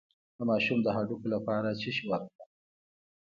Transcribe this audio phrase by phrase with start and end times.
[0.37, 2.49] د ماشوم د هډوکو لپاره څه شی ورکړم؟